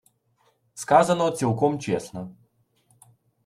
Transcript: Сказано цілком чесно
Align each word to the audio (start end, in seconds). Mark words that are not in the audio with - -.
Сказано 0.73 1.31
цілком 1.31 1.79
чесно 1.79 2.35